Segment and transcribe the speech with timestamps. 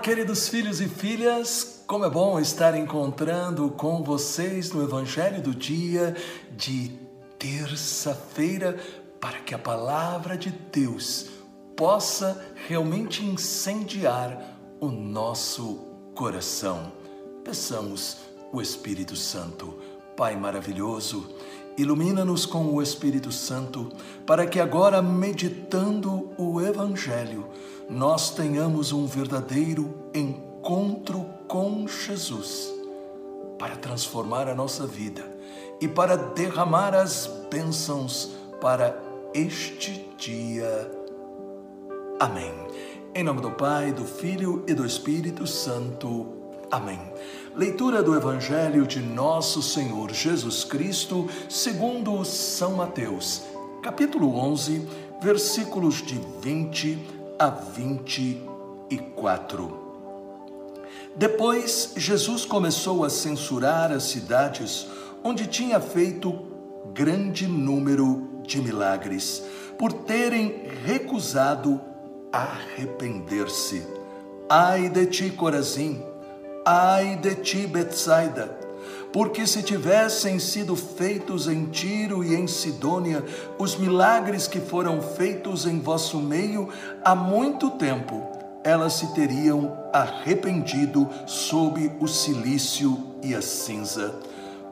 [0.00, 6.16] queridos filhos e filhas, como é bom estar encontrando com vocês no Evangelho do dia
[6.56, 6.88] de
[7.38, 8.78] terça-feira,
[9.20, 11.26] para que a palavra de Deus
[11.76, 16.90] possa realmente incendiar o nosso coração.
[17.44, 18.16] Peçamos
[18.50, 19.78] o Espírito Santo,
[20.16, 21.34] Pai maravilhoso,
[21.76, 23.90] ilumina-nos com o Espírito Santo,
[24.26, 27.46] para que agora, meditando o Evangelho,
[27.88, 32.72] nós tenhamos um verdadeiro encontro com Jesus
[33.58, 35.22] para transformar a nossa vida
[35.80, 38.96] e para derramar as bênçãos para
[39.34, 40.90] este dia.
[42.18, 42.52] Amém.
[43.14, 46.26] Em nome do Pai, do Filho e do Espírito Santo.
[46.70, 47.00] Amém.
[47.56, 53.42] Leitura do Evangelho de Nosso Senhor Jesus Cristo, segundo São Mateus,
[53.82, 54.86] capítulo 11,
[55.20, 56.96] versículos de 20
[57.36, 59.76] a 24.
[61.16, 64.86] Depois, Jesus começou a censurar as cidades
[65.24, 66.32] onde tinha feito
[66.94, 69.42] grande número de milagres,
[69.76, 71.80] por terem recusado
[72.32, 73.84] arrepender-se.
[74.48, 76.09] Ai de ti, Corazim!
[76.64, 78.60] Ai de ti, Betsaida!
[79.12, 83.24] porque se tivessem sido feitos em Tiro e em Sidônia
[83.58, 86.68] os milagres que foram feitos em vosso meio
[87.04, 88.22] há muito tempo,
[88.62, 94.14] elas se teriam arrependido sob o silício e a cinza.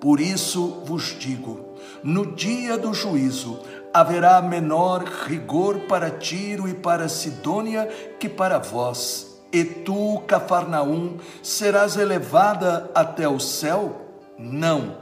[0.00, 1.60] Por isso vos digo:
[2.02, 3.60] no dia do juízo
[3.92, 7.86] haverá menor rigor para Tiro e para Sidônia
[8.18, 9.33] que para vós.
[9.54, 14.00] E tu, Cafarnaum, serás elevada até o céu?
[14.36, 14.96] Não,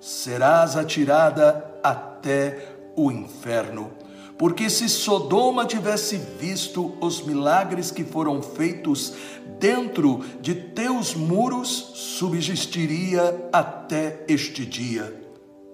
[0.00, 3.92] serás atirada até o inferno.
[4.36, 9.14] Porque se Sodoma tivesse visto os milagres que foram feitos
[9.60, 15.14] dentro de teus muros, subsistiria até este dia.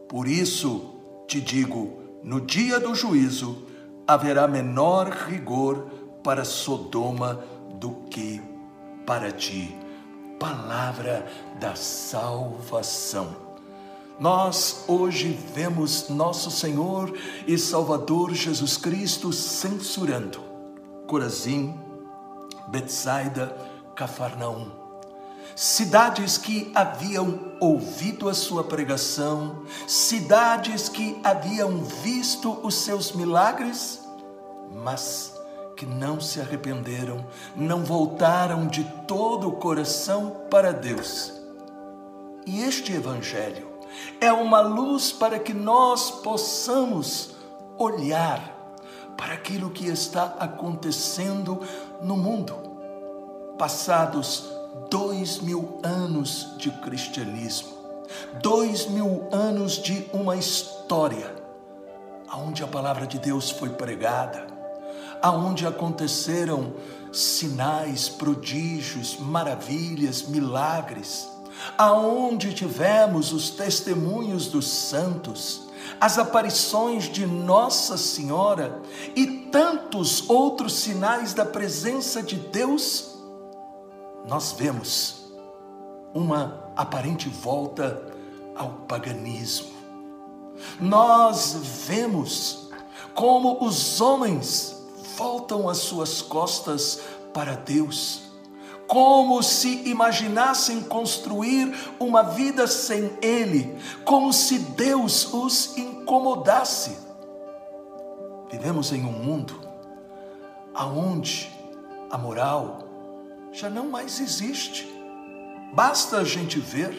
[0.06, 3.64] Por isso te digo: no dia do juízo
[4.06, 5.86] haverá menor rigor
[6.22, 7.42] para Sodoma
[7.78, 8.40] do que
[9.06, 9.76] para ti
[10.38, 11.26] palavra
[11.58, 13.48] da salvação.
[14.20, 17.12] Nós hoje vemos nosso Senhor
[17.46, 20.40] e Salvador Jesus Cristo censurando
[21.06, 21.74] Corazim,
[22.68, 23.56] Betsaida,
[23.94, 24.70] Cafarnaum.
[25.54, 34.00] Cidades que haviam ouvido a sua pregação, cidades que haviam visto os seus milagres,
[34.84, 35.37] mas
[35.78, 37.24] que não se arrependeram,
[37.54, 41.32] não voltaram de todo o coração para Deus.
[42.44, 43.68] E este Evangelho
[44.20, 47.30] é uma luz para que nós possamos
[47.78, 48.56] olhar
[49.16, 51.60] para aquilo que está acontecendo
[52.02, 52.56] no mundo.
[53.56, 54.50] Passados
[54.90, 57.68] dois mil anos de cristianismo,
[58.42, 61.32] dois mil anos de uma história,
[62.34, 64.47] onde a palavra de Deus foi pregada,
[65.22, 66.74] aonde aconteceram
[67.12, 71.28] sinais, prodígios, maravilhas, milagres,
[71.76, 75.68] aonde tivemos os testemunhos dos santos,
[76.00, 78.80] as aparições de Nossa Senhora
[79.16, 83.16] e tantos outros sinais da presença de Deus,
[84.26, 85.24] nós vemos
[86.14, 88.06] uma aparente volta
[88.54, 89.78] ao paganismo.
[90.80, 91.56] Nós
[91.86, 92.68] vemos
[93.14, 94.77] como os homens
[95.18, 97.00] voltam as suas costas
[97.34, 98.22] para Deus,
[98.86, 106.96] como se imaginassem construir uma vida sem Ele, como se Deus os incomodasse.
[108.48, 109.60] Vivemos em um mundo
[110.72, 111.52] aonde
[112.08, 112.84] a moral
[113.50, 114.88] já não mais existe.
[115.74, 116.96] Basta a gente ver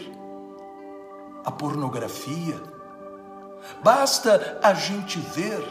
[1.46, 2.62] a pornografia,
[3.82, 5.64] basta a gente ver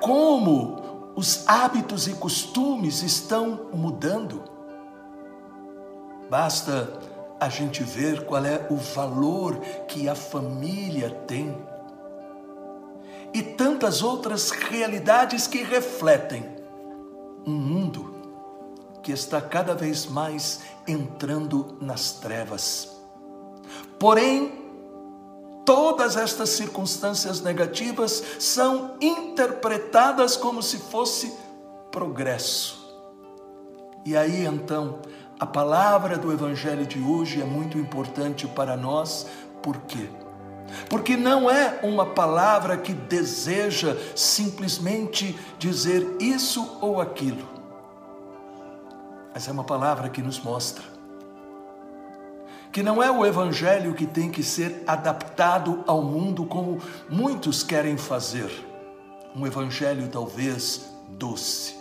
[0.00, 0.85] como
[1.16, 4.44] os hábitos e costumes estão mudando.
[6.28, 6.92] Basta
[7.40, 9.58] a gente ver qual é o valor
[9.88, 11.56] que a família tem
[13.32, 16.44] e tantas outras realidades que refletem
[17.46, 18.14] um mundo
[19.02, 22.90] que está cada vez mais entrando nas trevas.
[23.98, 24.65] Porém,
[25.66, 31.34] todas estas circunstâncias negativas são interpretadas como se fosse
[31.90, 32.86] progresso.
[34.04, 35.00] E aí então,
[35.38, 39.26] a palavra do Evangelho de hoje é muito importante para nós,
[39.60, 40.08] por quê?
[40.88, 47.46] Porque não é uma palavra que deseja simplesmente dizer isso ou aquilo.
[49.34, 50.95] Mas é uma palavra que nos mostra
[52.76, 56.78] que não é o evangelho que tem que ser adaptado ao mundo como
[57.08, 58.50] muitos querem fazer.
[59.34, 61.74] Um evangelho talvez doce.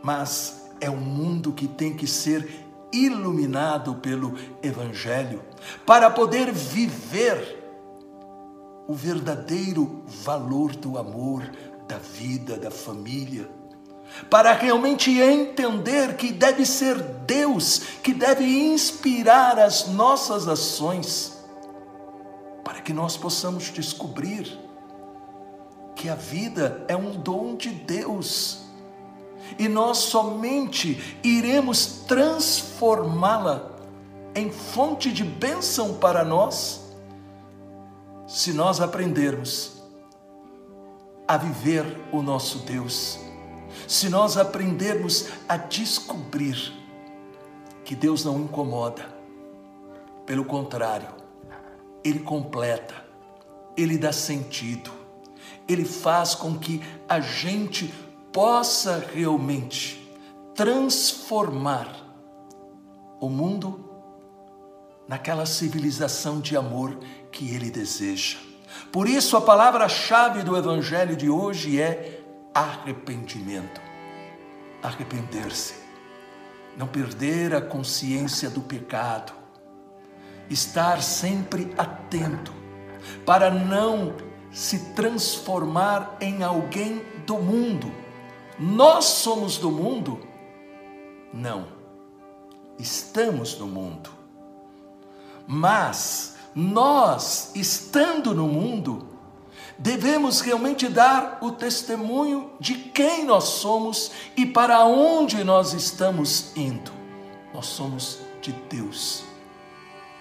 [0.00, 2.48] Mas é um mundo que tem que ser
[2.92, 5.42] iluminado pelo evangelho
[5.84, 7.64] para poder viver
[8.86, 11.42] o verdadeiro valor do amor,
[11.88, 13.50] da vida, da família
[14.28, 21.38] para realmente entender que deve ser Deus que deve inspirar as nossas ações,
[22.64, 24.58] para que nós possamos descobrir
[25.96, 28.60] que a vida é um dom de Deus.
[29.58, 33.70] E nós somente iremos transformá-la
[34.34, 36.80] em fonte de bênção para nós
[38.26, 39.82] se nós aprendermos
[41.28, 43.18] a viver o nosso Deus
[43.86, 46.72] se nós aprendermos a descobrir
[47.84, 49.06] que Deus não incomoda,
[50.24, 51.08] pelo contrário,
[52.04, 52.94] Ele completa,
[53.76, 54.90] Ele dá sentido,
[55.68, 57.92] Ele faz com que a gente
[58.32, 60.02] possa realmente
[60.54, 61.88] transformar
[63.20, 63.88] o mundo
[65.06, 66.98] naquela civilização de amor
[67.30, 68.38] que Ele deseja.
[68.90, 72.21] Por isso, a palavra-chave do Evangelho de hoje é
[72.54, 73.80] arrependimento.
[74.82, 75.74] Arrepender-se,
[76.76, 79.32] não perder a consciência do pecado,
[80.50, 82.52] estar sempre atento
[83.24, 84.14] para não
[84.50, 87.92] se transformar em alguém do mundo.
[88.58, 90.20] Nós somos do mundo?
[91.32, 91.68] Não,
[92.78, 94.10] estamos no mundo.
[95.46, 99.11] Mas nós, estando no mundo,
[99.82, 106.92] devemos realmente dar o testemunho de quem nós somos e para onde nós estamos indo.
[107.52, 109.24] Nós somos de Deus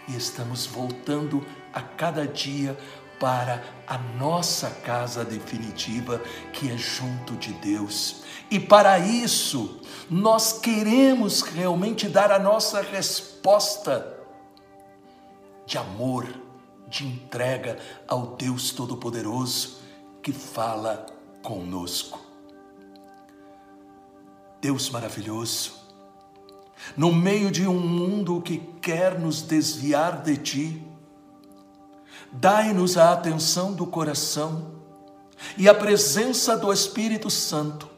[0.07, 2.75] e estamos voltando a cada dia
[3.19, 6.19] para a nossa casa definitiva,
[6.51, 8.23] que é junto de Deus.
[8.49, 9.79] E para isso,
[10.09, 14.17] nós queremos realmente dar a nossa resposta
[15.67, 16.50] de amor
[16.91, 19.77] de entrega ao Deus Todo-Poderoso
[20.21, 21.05] que fala
[21.41, 22.19] conosco.
[24.59, 25.71] Deus maravilhoso,
[26.95, 30.87] no meio de um mundo que quer nos desviar de Ti,
[32.31, 34.73] dai-nos a atenção do coração
[35.57, 37.89] e a presença do Espírito Santo,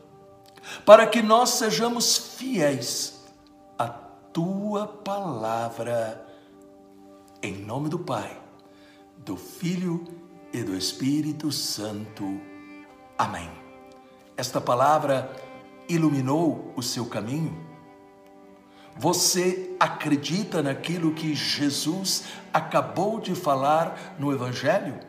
[0.86, 3.26] para que nós sejamos fiéis
[3.78, 6.26] à Tua palavra,
[7.42, 8.43] em nome do Pai
[9.26, 10.04] do Filho
[10.52, 12.40] e do Espírito Santo.
[13.18, 13.50] Amém.
[14.36, 15.32] Esta palavra
[15.88, 17.56] iluminou o seu caminho?
[18.96, 25.00] Você acredita naquilo que Jesus acabou de falar no Evangelho?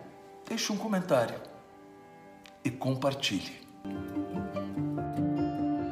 [0.49, 1.37] Deixe um comentário
[2.65, 3.65] e compartilhe.